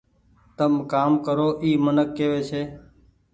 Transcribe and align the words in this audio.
تم 0.57 0.73
ڪآم 0.91 1.11
ڪرو 1.25 1.47
اي 1.63 1.71
منڪ 1.85 2.07
ڪيوي 2.17 2.41
ڇي۔ 2.49 2.61